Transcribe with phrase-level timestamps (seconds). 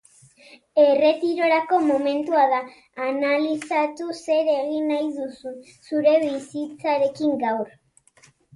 [0.83, 2.61] Erretirorako momentua da,
[3.09, 7.75] analizatu zer egin nahi duzun zure bizitzarekin gaur.